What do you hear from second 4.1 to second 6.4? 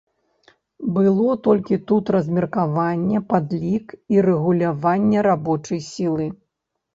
і рэгуляванне рабочай сілы.